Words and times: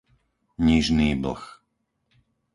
Nižný 0.65 1.11
Blh 1.21 1.43